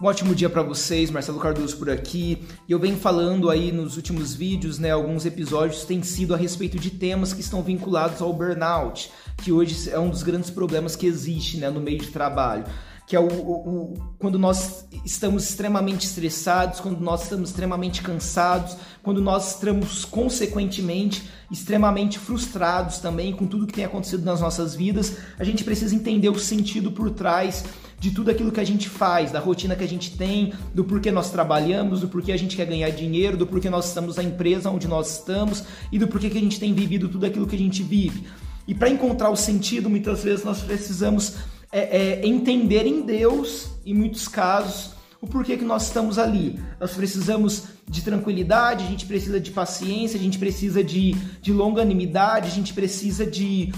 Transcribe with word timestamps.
Um 0.00 0.06
ótimo 0.06 0.32
dia 0.32 0.48
para 0.48 0.62
vocês, 0.62 1.10
Marcelo 1.10 1.40
Cardoso 1.40 1.76
por 1.76 1.90
aqui. 1.90 2.46
Eu 2.68 2.78
venho 2.78 2.96
falando 2.96 3.50
aí 3.50 3.72
nos 3.72 3.96
últimos 3.96 4.32
vídeos, 4.32 4.78
né, 4.78 4.92
alguns 4.92 5.26
episódios 5.26 5.84
têm 5.84 6.04
sido 6.04 6.32
a 6.32 6.36
respeito 6.36 6.78
de 6.78 6.88
temas 6.88 7.32
que 7.32 7.40
estão 7.40 7.64
vinculados 7.64 8.22
ao 8.22 8.32
burnout, 8.32 9.10
que 9.38 9.50
hoje 9.50 9.90
é 9.90 9.98
um 9.98 10.08
dos 10.08 10.22
grandes 10.22 10.50
problemas 10.50 10.94
que 10.94 11.04
existe, 11.04 11.56
né, 11.56 11.68
no 11.68 11.80
meio 11.80 11.98
de 11.98 12.12
trabalho 12.12 12.64
que 13.08 13.16
é 13.16 13.20
o, 13.20 13.26
o, 13.26 13.54
o, 13.54 13.94
quando 14.18 14.38
nós 14.38 14.86
estamos 15.02 15.48
extremamente 15.48 16.04
estressados, 16.04 16.78
quando 16.78 17.00
nós 17.00 17.22
estamos 17.22 17.48
extremamente 17.48 18.02
cansados, 18.02 18.76
quando 19.02 19.18
nós 19.18 19.54
estamos 19.54 20.04
consequentemente 20.04 21.26
extremamente 21.50 22.18
frustrados 22.18 22.98
também 22.98 23.32
com 23.32 23.46
tudo 23.46 23.66
que 23.66 23.72
tem 23.72 23.86
acontecido 23.86 24.26
nas 24.26 24.42
nossas 24.42 24.74
vidas, 24.74 25.16
a 25.38 25.44
gente 25.44 25.64
precisa 25.64 25.94
entender 25.94 26.28
o 26.28 26.38
sentido 26.38 26.92
por 26.92 27.10
trás 27.10 27.64
de 27.98 28.10
tudo 28.12 28.30
aquilo 28.30 28.52
que 28.52 28.60
a 28.60 28.64
gente 28.64 28.88
faz, 28.88 29.32
da 29.32 29.40
rotina 29.40 29.74
que 29.74 29.82
a 29.82 29.88
gente 29.88 30.16
tem, 30.16 30.52
do 30.72 30.84
porquê 30.84 31.10
nós 31.10 31.30
trabalhamos, 31.30 32.00
do 32.00 32.08
porquê 32.08 32.32
a 32.32 32.36
gente 32.36 32.56
quer 32.56 32.66
ganhar 32.66 32.90
dinheiro, 32.90 33.36
do 33.36 33.46
porquê 33.46 33.68
nós 33.68 33.88
estamos 33.88 34.16
na 34.16 34.22
empresa 34.22 34.70
onde 34.70 34.86
nós 34.86 35.18
estamos 35.18 35.64
e 35.90 35.98
do 35.98 36.06
porquê 36.06 36.30
que 36.30 36.38
a 36.38 36.40
gente 36.40 36.60
tem 36.60 36.72
vivido 36.72 37.08
tudo 37.08 37.26
aquilo 37.26 37.46
que 37.46 37.56
a 37.56 37.58
gente 37.58 37.82
vive. 37.82 38.24
E 38.66 38.74
para 38.74 38.88
encontrar 38.88 39.30
o 39.30 39.36
sentido, 39.36 39.90
muitas 39.90 40.22
vezes 40.22 40.44
nós 40.44 40.60
precisamos 40.60 41.36
é, 41.72 42.20
é, 42.20 42.26
entender 42.26 42.86
em 42.86 43.02
Deus, 43.02 43.70
em 43.84 43.94
muitos 43.94 44.28
casos, 44.28 44.92
o 45.20 45.26
porquê 45.26 45.56
que 45.56 45.64
nós 45.64 45.86
estamos 45.86 46.18
ali. 46.18 46.60
Nós 46.78 46.92
precisamos 46.92 47.64
de 47.88 48.02
tranquilidade, 48.02 48.84
a 48.84 48.86
gente 48.86 49.06
precisa 49.06 49.40
de 49.40 49.50
paciência, 49.50 50.18
a 50.18 50.22
gente 50.22 50.38
precisa 50.38 50.84
de, 50.84 51.16
de 51.40 51.52
longanimidade, 51.52 52.48
a 52.48 52.50
gente 52.50 52.72
precisa 52.72 53.26
de, 53.26 53.72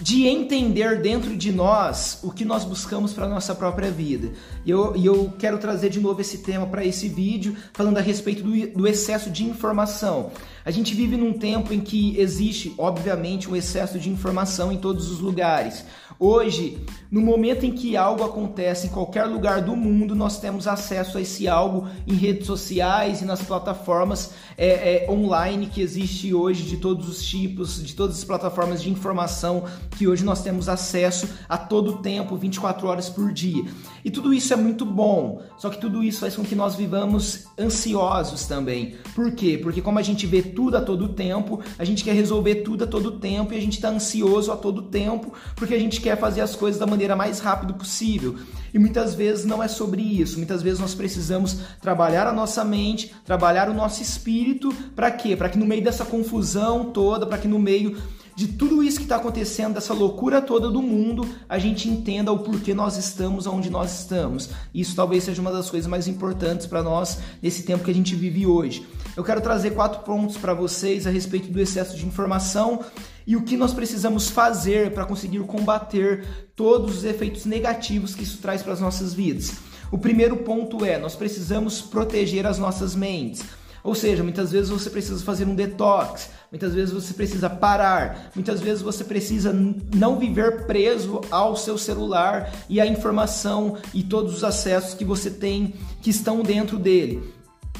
de 0.00 0.26
entender 0.26 1.00
dentro 1.00 1.36
de 1.36 1.52
nós 1.52 2.20
o 2.22 2.30
que 2.30 2.44
nós 2.44 2.64
buscamos 2.64 3.12
para 3.12 3.26
a 3.26 3.28
nossa 3.28 3.54
própria 3.54 3.90
vida. 3.90 4.32
E 4.64 4.70
eu, 4.70 4.94
eu 4.96 5.32
quero 5.38 5.58
trazer 5.58 5.90
de 5.90 6.00
novo 6.00 6.20
esse 6.20 6.38
tema 6.38 6.66
para 6.66 6.84
esse 6.84 7.08
vídeo, 7.08 7.56
falando 7.72 7.98
a 7.98 8.00
respeito 8.02 8.42
do, 8.42 8.66
do 8.68 8.86
excesso 8.86 9.30
de 9.30 9.44
informação. 9.44 10.30
A 10.64 10.70
gente 10.70 10.94
vive 10.94 11.16
num 11.16 11.32
tempo 11.32 11.72
em 11.72 11.80
que 11.80 12.18
existe, 12.18 12.74
obviamente, 12.76 13.48
um 13.48 13.54
excesso 13.54 13.98
de 13.98 14.10
informação 14.10 14.72
em 14.72 14.78
todos 14.78 15.10
os 15.10 15.20
lugares. 15.20 15.84
Hoje, 16.18 16.78
no 17.10 17.20
momento 17.20 17.66
em 17.66 17.72
que 17.72 17.96
algo 17.96 18.24
acontece 18.24 18.86
em 18.86 18.90
qualquer 18.90 19.24
lugar 19.24 19.60
do 19.60 19.76
mundo, 19.76 20.14
nós 20.14 20.40
temos 20.40 20.66
acesso 20.66 21.18
a 21.18 21.20
esse 21.20 21.46
algo 21.46 21.86
em 22.06 22.14
redes 22.14 22.46
sociais 22.46 23.20
e 23.20 23.24
nas 23.24 23.42
plataformas 23.42 24.32
é, 24.56 25.04
é, 25.04 25.10
online 25.10 25.66
que 25.66 25.82
existe 25.82 26.32
hoje 26.32 26.62
de 26.62 26.78
todos 26.78 27.06
os 27.08 27.22
tipos, 27.22 27.82
de 27.82 27.94
todas 27.94 28.16
as 28.16 28.24
plataformas 28.24 28.82
de 28.82 28.90
informação 28.90 29.64
que 29.90 30.06
hoje 30.06 30.24
nós 30.24 30.42
temos 30.42 30.68
acesso 30.68 31.28
a 31.48 31.56
todo 31.56 31.98
tempo, 31.98 32.36
24 32.36 32.86
horas 32.86 33.08
por 33.08 33.32
dia. 33.32 33.64
E 34.04 34.10
tudo 34.10 34.32
isso 34.32 34.52
é 34.52 34.56
muito 34.56 34.84
bom, 34.84 35.42
só 35.58 35.68
que 35.68 35.80
tudo 35.80 36.02
isso 36.02 36.20
faz 36.20 36.36
com 36.36 36.44
que 36.44 36.54
nós 36.54 36.76
vivamos 36.76 37.46
ansiosos 37.58 38.46
também. 38.46 38.94
Por 39.14 39.32
quê? 39.32 39.58
Porque 39.60 39.82
como 39.82 39.98
a 39.98 40.02
gente 40.02 40.26
vê 40.26 40.42
tudo 40.42 40.76
a 40.76 40.80
todo 40.80 41.08
tempo, 41.08 41.60
a 41.78 41.84
gente 41.84 42.04
quer 42.04 42.14
resolver 42.14 42.56
tudo 42.56 42.84
a 42.84 42.86
todo 42.86 43.18
tempo 43.18 43.52
e 43.52 43.56
a 43.56 43.60
gente 43.60 43.74
está 43.74 43.88
ansioso 43.88 44.52
a 44.52 44.56
todo 44.56 44.82
tempo 44.82 45.32
porque 45.54 45.74
a 45.74 45.78
gente 45.78 46.00
quer 46.00 46.16
fazer 46.18 46.40
as 46.40 46.54
coisas 46.54 46.78
da 46.78 46.86
maneira 46.86 47.16
mais 47.16 47.40
rápida 47.40 47.72
possível. 47.72 48.36
E 48.72 48.78
muitas 48.78 49.14
vezes 49.14 49.44
não 49.44 49.62
é 49.62 49.68
sobre 49.68 50.02
isso. 50.02 50.36
Muitas 50.36 50.62
vezes 50.62 50.78
nós 50.78 50.94
precisamos 50.94 51.60
trabalhar 51.80 52.26
a 52.26 52.32
nossa 52.32 52.64
mente, 52.64 53.14
trabalhar 53.24 53.68
o 53.68 53.74
nosso 53.74 54.02
espírito, 54.02 54.72
para 54.94 55.10
quê? 55.10 55.34
Para 55.34 55.48
que 55.48 55.58
no 55.58 55.66
meio 55.66 55.82
dessa 55.82 56.04
confusão 56.04 56.90
toda, 56.92 57.26
para 57.26 57.38
que 57.38 57.48
no 57.48 57.58
meio 57.58 57.96
de 58.36 58.48
tudo 58.48 58.82
isso 58.82 58.98
que 58.98 59.04
está 59.04 59.16
acontecendo, 59.16 59.72
dessa 59.72 59.94
loucura 59.94 60.42
toda 60.42 60.68
do 60.68 60.82
mundo, 60.82 61.26
a 61.48 61.58
gente 61.58 61.88
entenda 61.88 62.30
o 62.30 62.40
porquê 62.40 62.74
nós 62.74 62.98
estamos 62.98 63.46
onde 63.46 63.70
nós 63.70 64.00
estamos. 64.00 64.50
Isso 64.74 64.94
talvez 64.94 65.24
seja 65.24 65.40
uma 65.40 65.50
das 65.50 65.70
coisas 65.70 65.88
mais 65.88 66.06
importantes 66.06 66.66
para 66.66 66.82
nós 66.82 67.18
nesse 67.42 67.62
tempo 67.62 67.82
que 67.82 67.90
a 67.90 67.94
gente 67.94 68.14
vive 68.14 68.46
hoje. 68.46 68.86
Eu 69.16 69.24
quero 69.24 69.40
trazer 69.40 69.70
quatro 69.70 70.02
pontos 70.02 70.36
para 70.36 70.52
vocês 70.52 71.06
a 71.06 71.10
respeito 71.10 71.50
do 71.50 71.58
excesso 71.58 71.96
de 71.96 72.04
informação 72.04 72.84
e 73.26 73.34
o 73.36 73.42
que 73.42 73.56
nós 73.56 73.72
precisamos 73.72 74.28
fazer 74.28 74.92
para 74.92 75.06
conseguir 75.06 75.38
combater 75.40 76.26
todos 76.54 76.98
os 76.98 77.04
efeitos 77.04 77.46
negativos 77.46 78.14
que 78.14 78.22
isso 78.22 78.36
traz 78.36 78.62
para 78.62 78.74
as 78.74 78.80
nossas 78.80 79.14
vidas. 79.14 79.54
O 79.90 79.96
primeiro 79.96 80.36
ponto 80.36 80.84
é: 80.84 80.98
nós 80.98 81.16
precisamos 81.16 81.80
proteger 81.80 82.46
as 82.46 82.58
nossas 82.58 82.94
mentes. 82.94 83.42
Ou 83.86 83.94
seja, 83.94 84.24
muitas 84.24 84.50
vezes 84.50 84.68
você 84.68 84.90
precisa 84.90 85.24
fazer 85.24 85.44
um 85.44 85.54
detox, 85.54 86.30
muitas 86.50 86.74
vezes 86.74 86.92
você 86.92 87.14
precisa 87.14 87.48
parar, 87.48 88.32
muitas 88.34 88.60
vezes 88.60 88.82
você 88.82 89.04
precisa 89.04 89.52
não 89.94 90.18
viver 90.18 90.66
preso 90.66 91.20
ao 91.30 91.54
seu 91.54 91.78
celular 91.78 92.52
e 92.68 92.80
à 92.80 92.86
informação 92.86 93.76
e 93.94 94.02
todos 94.02 94.34
os 94.34 94.42
acessos 94.42 94.94
que 94.94 95.04
você 95.04 95.30
tem 95.30 95.74
que 96.02 96.10
estão 96.10 96.42
dentro 96.42 96.80
dele. 96.80 97.32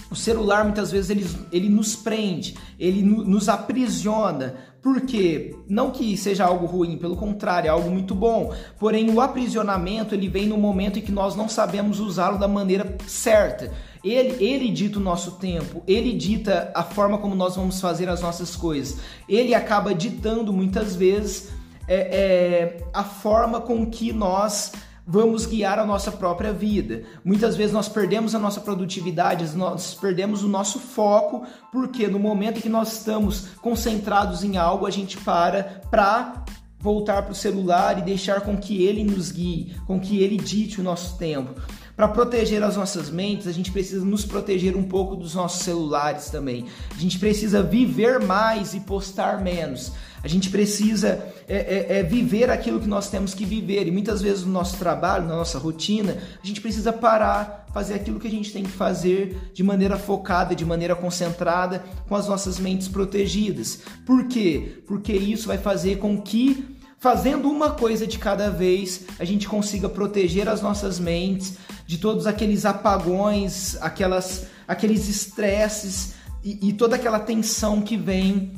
O 0.09 0.15
celular 0.15 0.62
muitas 0.62 0.93
vezes 0.93 1.11
ele, 1.11 1.27
ele 1.50 1.69
nos 1.69 1.97
prende, 1.97 2.56
ele 2.78 3.03
nos 3.03 3.49
aprisiona. 3.49 4.55
Por 4.81 5.00
quê? 5.00 5.56
Não 5.69 5.91
que 5.91 6.16
seja 6.16 6.45
algo 6.45 6.66
ruim, 6.66 6.97
pelo 6.99 7.16
contrário, 7.16 7.66
é 7.66 7.71
algo 7.71 7.91
muito 7.91 8.15
bom. 8.15 8.55
Porém, 8.78 9.11
o 9.11 9.21
aprisionamento 9.21 10.15
ele 10.15 10.28
vem 10.28 10.47
no 10.47 10.56
momento 10.56 11.00
em 11.00 11.03
que 11.03 11.11
nós 11.11 11.34
não 11.34 11.49
sabemos 11.49 11.99
usá-lo 11.99 12.39
da 12.39 12.47
maneira 12.47 12.97
certa. 13.09 13.72
Ele, 14.06 14.44
ele 14.44 14.71
dita 14.71 15.00
o 15.00 15.03
nosso 15.03 15.33
tempo, 15.33 15.83
ele 15.84 16.12
dita 16.12 16.71
a 16.77 16.84
forma 16.84 17.19
como 17.19 17.34
nós 17.34 17.56
vamos 17.56 17.81
fazer 17.81 18.09
as 18.09 18.21
nossas 18.21 18.55
coisas. 18.55 19.00
Ele 19.28 19.53
acaba 19.53 19.93
ditando 19.93 20.53
muitas 20.53 20.94
vezes 20.94 21.49
é, 21.89 21.97
é, 21.97 22.84
a 22.95 23.03
forma 23.03 23.61
com 23.61 23.84
que 23.84 24.12
nós 24.12 24.71
vamos 25.05 25.45
guiar 25.45 25.81
a 25.81 25.84
nossa 25.84 26.12
própria 26.12 26.53
vida. 26.53 27.03
Muitas 27.25 27.56
vezes 27.56 27.72
nós 27.72 27.89
perdemos 27.89 28.33
a 28.33 28.39
nossa 28.39 28.61
produtividade, 28.61 29.56
nós 29.56 29.95
perdemos 29.95 30.45
o 30.45 30.49
nosso 30.49 30.78
foco, 30.78 31.45
porque 31.72 32.06
no 32.06 32.21
momento 32.21 32.61
que 32.61 32.69
nós 32.69 32.99
estamos 32.99 33.49
concentrados 33.61 34.45
em 34.45 34.56
algo, 34.56 34.87
a 34.87 34.91
gente 34.91 35.16
para 35.16 35.81
para 35.91 36.45
voltar 36.78 37.22
para 37.22 37.33
o 37.33 37.34
celular 37.34 37.99
e 37.99 38.03
deixar 38.03 38.43
com 38.43 38.56
que 38.56 38.84
ele 38.84 39.03
nos 39.03 39.33
guie, 39.33 39.75
com 39.87 39.99
que 39.99 40.22
ele 40.22 40.37
dite 40.37 40.81
o 40.81 40.84
nosso 40.84 41.19
tempo. 41.19 41.61
Para 41.97 42.09
proteger 42.09 42.62
as 42.62 42.77
nossas 42.77 43.09
mentes, 43.09 43.47
a 43.47 43.53
gente 43.53 43.73
precisa 43.73 44.05
nos 44.05 44.23
proteger 44.23 44.77
um 44.77 44.83
pouco 44.83 45.17
dos 45.17 45.34
nossos 45.34 45.62
celulares 45.62 46.29
também. 46.29 46.67
A 46.95 47.01
gente 47.01 47.19
precisa 47.19 47.62
viver 47.62 48.21
mais 48.21 48.75
e 48.75 48.81
postar 48.81 49.43
menos. 49.43 49.93
A 50.23 50.29
gente 50.29 50.51
precisa 50.51 51.25
é, 51.49 51.57
é, 51.57 51.99
é 51.99 52.03
viver 52.03 52.51
aquilo 52.51 52.81
que 52.81 52.87
nós 52.87 53.09
temos 53.09 53.33
que 53.33 53.47
viver. 53.47 53.87
E 53.87 53.91
muitas 53.91 54.21
vezes 54.21 54.45
no 54.45 54.53
nosso 54.53 54.77
trabalho, 54.77 55.27
na 55.27 55.37
nossa 55.37 55.59
rotina, 55.59 56.19
a 56.43 56.47
gente 56.47 56.61
precisa 56.61 56.93
parar, 56.93 57.67
fazer 57.73 57.95
aquilo 57.95 58.21
que 58.21 58.28
a 58.28 58.31
gente 58.31 58.53
tem 58.53 58.65
que 58.65 58.71
fazer 58.71 59.51
de 59.55 59.63
maneira 59.63 59.97
focada, 59.97 60.55
de 60.55 60.67
maneira 60.67 60.95
concentrada, 60.95 61.83
com 62.07 62.15
as 62.15 62.28
nossas 62.28 62.59
mentes 62.59 62.89
protegidas. 62.89 63.81
Por 64.05 64.27
quê? 64.28 64.83
Porque 64.87 65.15
isso 65.15 65.49
vai 65.49 65.57
fazer 65.57 65.97
com 65.97 66.21
que 66.21 66.75
fazendo 66.99 67.51
uma 67.51 67.71
coisa 67.71 68.07
de 68.07 68.19
cada 68.19 68.51
vez, 68.51 69.03
a 69.19 69.25
gente 69.25 69.49
consiga 69.49 69.89
proteger 69.89 70.49
as 70.49 70.62
nossas 70.62 70.99
mentes 70.99 71.55
de 71.87 71.99
todos 71.99 72.27
aqueles 72.27 72.65
apagões, 72.65 73.77
aquelas, 73.81 74.47
aqueles 74.67 75.09
estresses 75.09 76.15
e, 76.43 76.69
e 76.69 76.73
toda 76.73 76.97
aquela 76.97 77.19
tensão 77.19 77.81
que 77.81 77.97
vem 77.97 78.53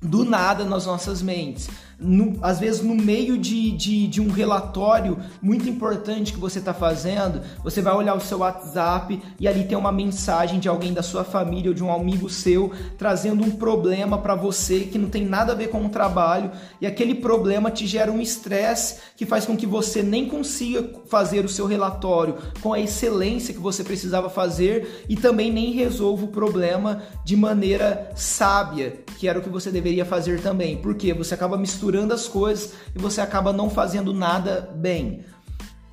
do 0.00 0.24
nada 0.24 0.64
nas 0.64 0.86
nossas 0.86 1.22
mentes 1.22 1.68
no, 2.02 2.38
às 2.42 2.58
vezes 2.58 2.82
no 2.82 2.94
meio 2.94 3.38
de, 3.38 3.70
de, 3.70 4.06
de, 4.08 4.20
um 4.20 4.30
relatório 4.30 5.18
muito 5.40 5.68
importante 5.68 6.32
que 6.32 6.40
você 6.40 6.58
está 6.58 6.74
fazendo, 6.74 7.40
você 7.62 7.80
vai 7.80 7.94
olhar 7.94 8.14
o 8.14 8.20
seu 8.20 8.38
WhatsApp 8.38 9.20
e 9.38 9.46
ali 9.46 9.64
tem 9.64 9.78
uma 9.78 9.92
mensagem 9.92 10.58
de 10.58 10.68
alguém 10.68 10.92
da 10.92 11.02
sua 11.02 11.24
família 11.24 11.70
ou 11.70 11.74
de 11.74 11.82
um 11.82 11.92
amigo 11.92 12.28
seu 12.28 12.72
trazendo 12.98 13.44
um 13.44 13.50
problema 13.50 14.18
para 14.18 14.34
você 14.34 14.80
que 14.80 14.98
não 14.98 15.08
tem 15.08 15.24
nada 15.24 15.52
a 15.52 15.56
ver 15.56 15.68
com 15.68 15.84
o 15.84 15.88
trabalho 15.88 16.50
e 16.80 16.86
aquele 16.86 17.14
problema 17.14 17.70
te 17.70 17.86
gera 17.86 18.10
um 18.10 18.20
estresse 18.20 18.96
que 19.16 19.24
faz 19.24 19.46
com 19.46 19.56
que 19.56 19.66
você 19.66 20.02
nem 20.02 20.26
consiga 20.26 20.90
fazer 21.06 21.44
o 21.44 21.48
seu 21.48 21.66
relatório 21.66 22.36
com 22.60 22.72
a 22.72 22.80
excelência 22.80 23.54
que 23.54 23.60
você 23.60 23.84
precisava 23.84 24.28
fazer 24.28 25.06
e 25.08 25.16
também 25.16 25.52
nem 25.52 25.72
resolva 25.72 26.24
o 26.24 26.28
problema 26.28 27.02
de 27.24 27.36
maneira 27.36 28.10
sábia, 28.14 28.96
que 29.22 29.28
era 29.28 29.38
o 29.38 29.42
que 29.42 29.48
você 29.48 29.70
deveria 29.70 30.04
fazer 30.04 30.40
também. 30.40 30.78
Porque 30.78 31.14
você 31.14 31.32
acaba 31.32 31.56
misturando 31.56 32.12
as 32.12 32.26
coisas 32.26 32.72
e 32.92 32.98
você 32.98 33.20
acaba 33.20 33.52
não 33.52 33.70
fazendo 33.70 34.12
nada 34.12 34.68
bem. 34.74 35.24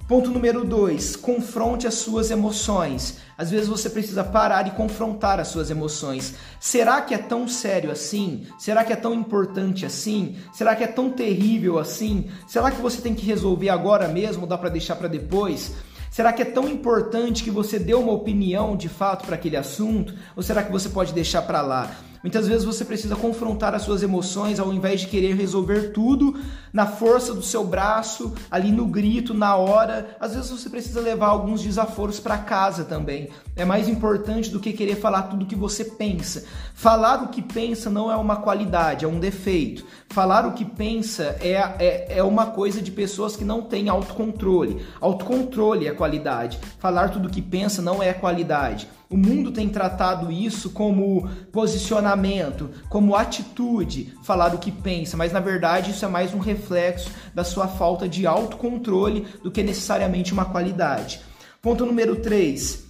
Ponto 0.08 0.32
número 0.32 0.66
dois, 0.66 1.16
confronte 1.16 1.86
as 1.86 1.94
suas 1.94 2.32
emoções. 2.32 3.20
Às 3.38 3.52
vezes 3.52 3.68
você 3.68 3.88
precisa 3.88 4.24
parar 4.24 4.66
e 4.66 4.72
confrontar 4.72 5.40
as 5.40 5.50
suas 5.50 5.70
emoções. 5.70 6.34
Será 6.60 7.02
que 7.02 7.14
é 7.14 7.20
tão 7.20 7.48
sério 7.48 7.92
assim? 7.92 8.48
Será 8.58 8.84
que 8.84 8.92
é 8.92 8.96
tão 8.96 9.14
importante 9.14 9.86
assim? 9.86 10.38
Será 10.52 10.76
que 10.76 10.84
é 10.84 10.88
tão 10.88 11.12
terrível 11.12 11.78
assim? 11.78 12.32
Será 12.48 12.72
que 12.72 12.82
você 12.82 13.00
tem 13.00 13.14
que 13.14 13.28
resolver 13.28 13.70
agora 13.70 14.08
mesmo? 14.08 14.48
Dá 14.48 14.58
para 14.58 14.70
deixar 14.70 14.96
para 14.96 15.08
depois? 15.08 15.74
Será 16.10 16.34
que 16.34 16.42
é 16.42 16.46
tão 16.46 16.68
importante 16.68 17.44
que 17.44 17.52
você 17.52 17.78
dê 17.78 17.94
uma 17.94 18.12
opinião 18.12 18.76
de 18.76 18.90
fato 18.90 19.24
para 19.28 19.36
aquele 19.36 19.56
assunto? 19.56 20.16
Ou 20.36 20.42
será 20.42 20.64
que 20.64 20.72
você 20.72 20.90
pode 20.90 21.14
deixar 21.14 21.44
para 21.44 21.62
lá? 21.62 22.09
Muitas 22.22 22.48
vezes 22.48 22.66
você 22.66 22.84
precisa 22.84 23.16
confrontar 23.16 23.74
as 23.74 23.84
suas 23.84 24.04
emoções 24.04 24.60
ao 24.60 24.74
invés 24.74 25.02
de 25.02 25.08
querer 25.08 25.36
resolver 25.36 25.92
tudo 25.94 26.38
na 26.74 26.86
força 26.86 27.34
do 27.34 27.42
seu 27.42 27.64
braço, 27.64 28.34
ali 28.52 28.72
no 28.72 28.86
grito, 28.86 29.34
na 29.34 29.56
hora. 29.56 30.18
Às 30.20 30.36
vezes 30.36 30.50
você 30.50 30.70
precisa 30.70 31.00
levar 31.00 31.28
alguns 31.28 31.62
desaforos 31.62 32.20
para 32.20 32.38
casa 32.38 32.84
também. 32.84 33.30
É 33.56 33.64
mais 33.64 33.88
importante 33.88 34.50
do 34.50 34.60
que 34.60 34.74
querer 34.74 34.96
falar 34.96 35.24
tudo 35.24 35.44
o 35.44 35.48
que 35.48 35.56
você 35.56 35.86
pensa. 35.86 36.46
Falar 36.74 37.24
o 37.24 37.30
que 37.30 37.42
pensa 37.42 37.90
não 37.90 38.12
é 38.12 38.16
uma 38.16 38.38
qualidade, 38.38 39.06
é 39.06 39.08
um 39.08 39.20
defeito. 39.20 39.86
Falar 40.10 40.46
o 40.46 40.54
que 40.54 40.66
pensa 40.66 41.38
é, 41.40 41.54
é, 41.80 42.18
é 42.18 42.24
uma 42.24 42.48
coisa 42.48 42.82
de 42.82 42.92
pessoas 42.92 43.36
que 43.36 43.46
não 43.46 43.62
têm 43.62 43.88
autocontrole. 43.88 44.86
Autocontrole 45.00 45.88
é 45.88 45.94
qualidade. 45.94 46.60
Falar 46.80 47.10
tudo 47.10 47.28
o 47.28 47.32
que 47.32 47.42
pensa 47.42 47.82
não 47.82 48.04
é 48.04 48.14
qualidade. 48.14 48.88
O 49.10 49.18
mundo 49.18 49.52
tem 49.52 49.68
tratado 49.68 50.32
isso 50.32 50.70
como 50.70 51.28
posicionamento, 51.52 52.70
como 52.90 53.16
atitude, 53.16 54.14
falar 54.24 54.54
o 54.54 54.60
que 54.60 54.72
pensa, 54.72 55.18
mas 55.18 55.34
na 55.34 55.40
verdade 55.40 55.90
isso 55.90 56.06
é 56.06 56.08
mais 56.08 56.32
um 56.32 56.38
reflexo 56.38 57.10
da 57.34 57.44
sua 57.44 57.68
falta 57.68 58.08
de 58.08 58.28
autocontrole 58.28 59.26
do 59.42 59.50
que 59.50 59.64
necessariamente 59.64 60.32
uma 60.32 60.46
qualidade. 60.46 61.22
Ponto 61.60 61.88
número 61.88 62.18
3. 62.18 62.88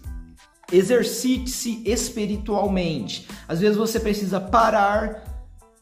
Exercite-se 0.72 1.82
espiritualmente. 1.86 3.26
Às 3.48 3.62
vezes 3.62 3.78
você 3.78 3.98
precisa 3.98 4.42
parar 4.42 5.24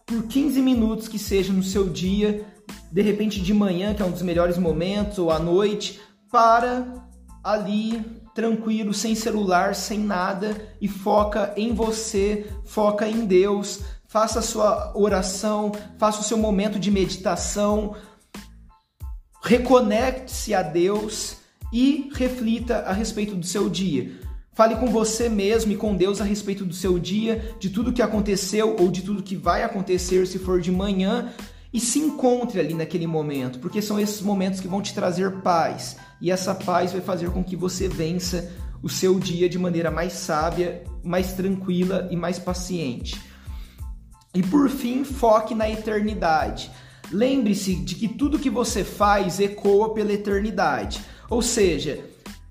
por 0.06 0.22
15 0.24 0.62
minutos 0.62 1.08
que 1.08 1.18
seja 1.18 1.52
no 1.52 1.64
seu 1.64 1.90
dia, 1.90 2.46
de 2.92 3.02
repente 3.02 3.42
de 3.42 3.54
manhã, 3.56 3.96
que 3.96 4.04
é 4.04 4.06
um 4.06 4.12
dos 4.12 4.22
melhores 4.22 4.58
momentos, 4.60 5.18
ou 5.18 5.32
à 5.32 5.40
noite, 5.40 6.00
para 6.32 7.08
ali 7.48 8.04
tranquilo, 8.36 8.94
sem 8.94 9.16
celular, 9.16 9.74
sem 9.74 10.00
nada 10.00 10.76
e 10.82 10.88
foca 10.90 11.54
em 11.56 11.74
você, 11.74 12.46
foca 12.66 13.08
em 13.08 13.26
Deus. 13.26 13.80
Faça 14.06 14.40
a 14.40 14.42
sua 14.42 14.92
oração, 14.94 15.72
faça 15.98 16.20
o 16.20 16.24
seu 16.24 16.38
momento 16.38 16.78
de 16.78 16.92
meditação, 16.92 17.96
reconecte-se 19.42 20.54
a 20.54 20.62
Deus 20.62 21.38
e 21.72 22.10
reflita 22.14 22.80
a 22.80 22.92
respeito 22.92 23.34
do 23.34 23.46
seu 23.46 23.70
dia. 23.70 24.20
Fale 24.54 24.76
com 24.76 24.88
você 24.88 25.30
mesmo 25.30 25.72
e 25.72 25.78
com 25.78 25.96
Deus 25.96 26.20
a 26.20 26.26
respeito 26.26 26.66
do 26.66 26.74
seu 26.74 27.00
dia, 27.00 27.56
de 27.60 27.70
tudo 27.70 27.94
que 27.94 28.02
aconteceu 28.02 28.76
ou 28.78 28.90
de 28.90 29.04
tudo 29.04 29.24
que 29.24 29.36
vai 29.36 29.64
acontecer 29.64 30.28
se 30.28 30.38
for 30.38 30.60
de 30.60 30.72
manhã 30.72 31.32
e 31.72 31.80
se 31.80 32.00
encontre 32.00 32.60
ali 32.60 32.74
naquele 32.74 33.08
momento, 33.08 33.60
porque 33.60 33.82
são 33.82 34.00
esses 34.00 34.22
momentos 34.22 34.60
que 34.60 34.68
vão 34.68 34.82
te 34.82 34.94
trazer 34.94 35.42
paz 35.42 35.96
e 36.22 36.32
essa 36.32 36.56
paz 36.56 36.92
vai 36.92 37.02
fazer 37.02 37.30
com 37.30 37.44
que 37.44 37.56
você 37.56 37.88
vença 37.88 38.52
o 38.82 38.90
seu 38.90 39.20
dia 39.20 39.50
de 39.50 39.58
maneira 39.58 39.92
mais 39.92 40.14
sábia, 40.14 40.84
mais 41.04 41.34
tranquila 41.34 42.08
e 42.12 42.16
mais 42.16 42.40
paciente. 42.40 43.22
E 44.34 44.44
por 44.44 44.70
fim, 44.70 45.04
foque 45.04 45.56
na 45.56 45.70
eternidade. 45.70 46.72
Lembre-se 47.12 47.76
de 47.76 47.96
que 47.96 48.08
tudo 48.08 48.40
que 48.40 48.50
você 48.50 48.84
faz 48.84 49.40
ecoa 49.40 49.94
pela 49.94 50.12
eternidade. 50.12 51.02
Ou 51.30 51.42
seja, 51.42 52.00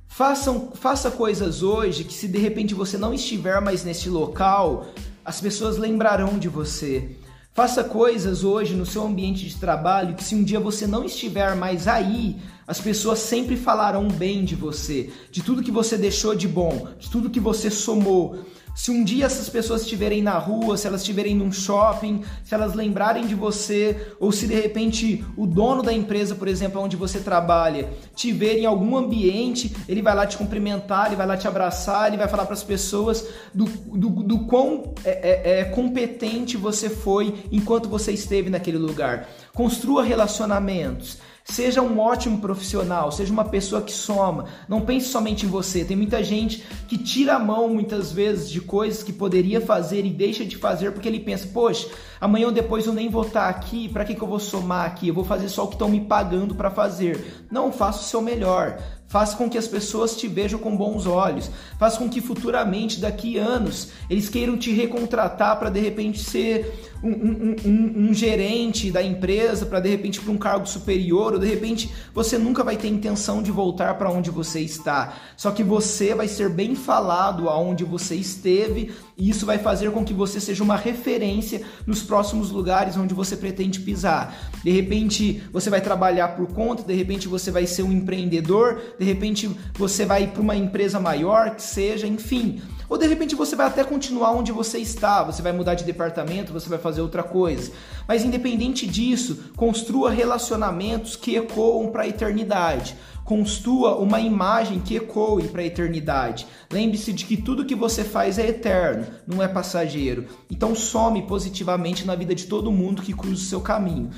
façam, 0.08 0.72
faça 0.74 1.10
coisas 1.10 1.62
hoje 1.62 2.04
que 2.04 2.14
se 2.14 2.26
de 2.26 2.38
repente 2.38 2.74
você 2.74 2.96
não 2.96 3.12
estiver 3.12 3.60
mais 3.60 3.84
neste 3.84 4.08
local, 4.08 4.86
as 5.24 5.40
pessoas 5.40 5.76
lembrarão 5.76 6.38
de 6.38 6.48
você. 6.48 7.16
Faça 7.52 7.84
coisas 7.84 8.44
hoje 8.44 8.74
no 8.74 8.84
seu 8.84 9.04
ambiente 9.04 9.46
de 9.48 9.56
trabalho 9.56 10.14
que 10.14 10.24
se 10.24 10.34
um 10.34 10.44
dia 10.44 10.60
você 10.60 10.86
não 10.86 11.04
estiver 11.04 11.54
mais 11.54 11.88
aí, 11.88 12.36
as 12.66 12.80
pessoas 12.80 13.20
sempre 13.20 13.56
falarão 13.56 14.08
bem 14.08 14.44
de 14.44 14.54
você, 14.54 15.10
de 15.30 15.42
tudo 15.42 15.62
que 15.62 15.70
você 15.70 15.96
deixou 15.96 16.34
de 16.34 16.48
bom, 16.48 16.88
de 16.98 17.10
tudo 17.10 17.30
que 17.30 17.40
você 17.40 17.70
somou. 17.70 18.44
Se 18.76 18.90
um 18.90 19.02
dia 19.02 19.24
essas 19.24 19.48
pessoas 19.48 19.80
estiverem 19.80 20.20
na 20.20 20.36
rua, 20.36 20.76
se 20.76 20.86
elas 20.86 21.00
estiverem 21.00 21.34
num 21.34 21.50
shopping, 21.50 22.22
se 22.44 22.54
elas 22.54 22.74
lembrarem 22.74 23.26
de 23.26 23.34
você, 23.34 24.12
ou 24.20 24.30
se 24.30 24.46
de 24.46 24.54
repente 24.54 25.24
o 25.34 25.46
dono 25.46 25.82
da 25.82 25.94
empresa, 25.94 26.34
por 26.34 26.46
exemplo, 26.46 26.82
onde 26.82 26.94
você 26.94 27.20
trabalha, 27.20 27.88
te 28.14 28.32
ver 28.32 28.58
em 28.58 28.66
algum 28.66 28.94
ambiente, 28.94 29.74
ele 29.88 30.02
vai 30.02 30.14
lá 30.14 30.26
te 30.26 30.36
cumprimentar, 30.36 31.06
ele 31.06 31.16
vai 31.16 31.26
lá 31.26 31.38
te 31.38 31.48
abraçar, 31.48 32.08
ele 32.08 32.18
vai 32.18 32.28
falar 32.28 32.44
para 32.44 32.52
as 32.52 32.62
pessoas 32.62 33.26
do, 33.54 33.64
do, 33.64 34.10
do 34.10 34.40
quão 34.40 34.92
é, 35.06 35.10
é, 35.10 35.60
é, 35.60 35.64
competente 35.64 36.58
você 36.58 36.90
foi 36.90 37.34
enquanto 37.50 37.88
você 37.88 38.12
esteve 38.12 38.50
naquele 38.50 38.76
lugar. 38.76 39.26
Construa 39.54 40.04
relacionamentos. 40.04 41.16
Seja 41.48 41.80
um 41.80 42.00
ótimo 42.00 42.38
profissional, 42.38 43.12
seja 43.12 43.32
uma 43.32 43.44
pessoa 43.44 43.80
que 43.80 43.92
soma. 43.92 44.46
Não 44.68 44.80
pense 44.80 45.06
somente 45.06 45.46
em 45.46 45.48
você. 45.48 45.84
Tem 45.84 45.96
muita 45.96 46.22
gente 46.22 46.66
que 46.88 46.98
tira 46.98 47.36
a 47.36 47.38
mão 47.38 47.68
muitas 47.68 48.10
vezes 48.10 48.50
de 48.50 48.60
coisas 48.60 49.04
que 49.04 49.12
poderia 49.12 49.60
fazer 49.60 50.04
e 50.04 50.10
deixa 50.10 50.44
de 50.44 50.56
fazer 50.56 50.90
porque 50.90 51.06
ele 51.06 51.20
pensa: 51.20 51.46
poxa, 51.54 51.88
amanhã 52.20 52.46
ou 52.46 52.52
depois 52.52 52.84
eu 52.84 52.92
nem 52.92 53.08
vou 53.08 53.22
estar 53.22 53.48
aqui, 53.48 53.88
para 53.88 54.04
que, 54.04 54.16
que 54.16 54.22
eu 54.22 54.26
vou 54.26 54.40
somar 54.40 54.86
aqui? 54.86 55.06
Eu 55.06 55.14
vou 55.14 55.24
fazer 55.24 55.48
só 55.48 55.64
o 55.64 55.68
que 55.68 55.76
estão 55.76 55.88
me 55.88 56.00
pagando 56.00 56.52
para 56.52 56.68
fazer. 56.68 57.46
Não, 57.48 57.70
faça 57.70 58.00
o 58.00 58.04
seu 58.04 58.20
melhor. 58.20 58.78
Faça 59.08 59.36
com 59.36 59.48
que 59.48 59.56
as 59.56 59.68
pessoas 59.68 60.16
te 60.16 60.26
vejam 60.26 60.58
com 60.58 60.76
bons 60.76 61.06
olhos. 61.06 61.50
Faça 61.78 61.98
com 61.98 62.08
que 62.08 62.20
futuramente, 62.20 63.00
daqui 63.00 63.38
anos, 63.38 63.90
eles 64.10 64.28
queiram 64.28 64.56
te 64.56 64.72
recontratar 64.72 65.58
para 65.58 65.70
de 65.70 65.80
repente 65.80 66.18
ser 66.18 66.90
um, 67.02 67.10
um, 67.10 67.56
um, 67.64 68.08
um 68.08 68.14
gerente 68.14 68.90
da 68.90 69.02
empresa, 69.02 69.64
para 69.64 69.80
de 69.80 69.88
repente 69.88 70.20
para 70.20 70.32
um 70.32 70.38
cargo 70.38 70.66
superior, 70.66 71.34
ou 71.34 71.38
de 71.38 71.46
repente 71.46 71.92
você 72.12 72.36
nunca 72.36 72.64
vai 72.64 72.76
ter 72.76 72.88
intenção 72.88 73.42
de 73.42 73.50
voltar 73.50 73.94
para 73.94 74.10
onde 74.10 74.30
você 74.30 74.60
está. 74.60 75.14
Só 75.36 75.50
que 75.50 75.62
você 75.62 76.14
vai 76.14 76.28
ser 76.28 76.48
bem 76.48 76.74
falado 76.74 77.48
aonde 77.48 77.84
você 77.84 78.14
esteve 78.14 78.92
e 79.16 79.30
isso 79.30 79.46
vai 79.46 79.58
fazer 79.58 79.90
com 79.92 80.04
que 80.04 80.12
você 80.12 80.40
seja 80.40 80.62
uma 80.62 80.76
referência 80.76 81.62
nos 81.86 82.02
próximos 82.02 82.50
lugares 82.50 82.96
onde 82.96 83.14
você 83.14 83.36
pretende 83.36 83.80
pisar. 83.80 84.50
De 84.62 84.70
repente 84.70 85.42
você 85.52 85.70
vai 85.70 85.80
trabalhar 85.80 86.28
por 86.28 86.48
conta, 86.48 86.82
de 86.82 86.94
repente 86.94 87.28
você 87.28 87.50
vai 87.50 87.66
ser 87.66 87.82
um 87.82 87.92
empreendedor, 87.92 88.80
de 88.98 89.04
repente 89.04 89.50
você 89.74 90.04
vai 90.04 90.26
para 90.26 90.42
uma 90.42 90.56
empresa 90.56 90.98
maior, 90.98 91.54
que 91.54 91.62
seja, 91.62 92.06
enfim. 92.06 92.60
Ou 92.88 92.96
de 92.96 93.06
repente 93.06 93.34
você 93.34 93.56
vai 93.56 93.66
até 93.66 93.82
continuar 93.82 94.30
onde 94.30 94.52
você 94.52 94.78
está, 94.78 95.22
você 95.22 95.42
vai 95.42 95.52
mudar 95.52 95.74
de 95.74 95.84
departamento, 95.84 96.52
você 96.52 96.68
vai 96.68 96.78
fazer 96.78 97.00
outra 97.00 97.22
coisa. 97.22 97.72
Mas 98.06 98.24
independente 98.24 98.86
disso, 98.86 99.50
construa 99.56 100.10
relacionamentos 100.10 101.16
que 101.16 101.34
ecoam 101.34 101.88
para 101.90 102.04
a 102.04 102.08
eternidade. 102.08 102.96
Construa 103.24 103.96
uma 103.96 104.20
imagem 104.20 104.78
que 104.78 104.94
ecoe 104.94 105.48
para 105.48 105.60
a 105.60 105.64
eternidade. 105.64 106.46
Lembre-se 106.72 107.12
de 107.12 107.24
que 107.24 107.36
tudo 107.36 107.64
que 107.64 107.74
você 107.74 108.04
faz 108.04 108.38
é 108.38 108.46
eterno, 108.46 109.04
não 109.26 109.42
é 109.42 109.48
passageiro. 109.48 110.26
Então 110.48 110.76
some 110.76 111.22
positivamente 111.22 112.06
na 112.06 112.14
vida 112.14 112.36
de 112.36 112.46
todo 112.46 112.70
mundo 112.70 113.02
que 113.02 113.12
cruza 113.12 113.42
o 113.42 113.46
seu 113.46 113.60
caminho. 113.60 114.10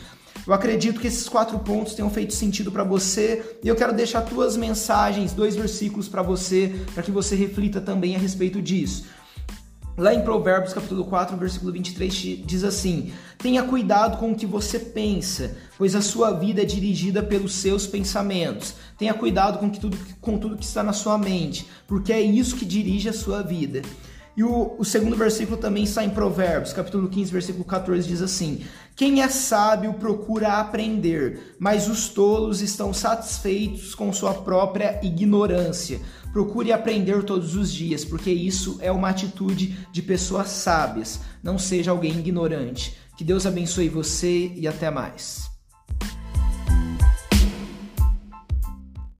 Eu 0.49 0.55
acredito 0.55 0.99
que 0.99 1.07
esses 1.07 1.29
quatro 1.29 1.59
pontos 1.59 1.93
tenham 1.93 2.09
feito 2.09 2.33
sentido 2.33 2.73
para 2.73 2.83
você 2.83 3.59
e 3.63 3.69
eu 3.69 3.77
quero 3.77 3.93
deixar 3.93 4.23
duas 4.23 4.57
mensagens, 4.57 5.35
dois 5.35 5.55
versículos 5.55 6.09
para 6.09 6.23
você, 6.23 6.75
para 6.95 7.03
que 7.03 7.11
você 7.11 7.37
reflita 7.37 7.83
também 7.83 8.17
a 8.17 8.19
respeito 8.19 8.63
disso. 8.63 9.05
Lá 9.95 10.15
em 10.15 10.23
Provérbios 10.23 10.73
capítulo 10.73 11.05
4, 11.05 11.37
versículo 11.37 11.71
23 11.71 12.15
diz 12.47 12.65
assim: 12.65 13.13
Tenha 13.37 13.63
cuidado 13.63 14.17
com 14.17 14.33
o 14.33 14.35
que 14.35 14.47
você 14.47 14.79
pensa, 14.79 15.55
pois 15.77 15.95
a 15.95 16.01
sua 16.01 16.31
vida 16.31 16.63
é 16.63 16.65
dirigida 16.65 17.23
pelos 17.23 17.53
seus 17.53 17.87
pensamentos. 17.87 18.75
Tenha 18.97 19.13
cuidado 19.13 19.59
com, 19.59 19.69
que 19.69 19.79
tudo, 19.79 19.99
com 20.19 20.39
tudo 20.39 20.57
que 20.57 20.65
está 20.65 20.83
na 20.83 20.95
sua 20.95 21.19
mente, 21.19 21.69
porque 21.87 22.11
é 22.11 22.23
isso 22.23 22.57
que 22.57 22.65
dirige 22.65 23.11
a 23.11 23.13
sua 23.13 23.43
vida. 23.43 23.83
E 24.39 24.45
o, 24.45 24.77
o, 24.79 24.85
segundo 24.85 25.17
versículo 25.17 25.57
também 25.57 25.83
está 25.83 26.05
em 26.05 26.11
Provérbios, 26.11 26.73
capítulo 26.73 27.09
15, 27.09 27.33
versículo 27.33 27.65
14, 27.65 28.07
diz 28.07 28.23
assim: 28.23 28.61
Quem 28.95 29.21
é 29.21 29.29
sábio 29.29 29.95
procura 29.95 30.61
aprender, 30.61 31.57
mas 31.59 31.89
os 31.89 32.09
tolos 32.09 32.63
estão 32.63 32.95
satisfeitos 32.95 33.97
com 33.97 34.13
sua 34.13 34.33
própria 34.33 35.01
ignorância. 35.03 36.01
Procure 36.33 36.71
aprender 36.71 37.25
todos 37.25 37.57
os 37.57 37.73
dias, 37.73 38.05
porque 38.05 38.31
isso 38.31 38.79
é 38.81 38.93
uma 38.93 39.09
atitude 39.09 39.77
de 39.91 40.03
pessoas 40.03 40.51
sábias. 40.51 41.19
Não 41.43 41.59
seja 41.59 41.91
alguém 41.91 42.17
ignorante. 42.17 42.97
Que 43.17 43.25
Deus 43.25 43.45
abençoe 43.45 43.89
você 43.89 44.53
e 44.55 44.69
até 44.69 44.89
mais. 44.89 45.58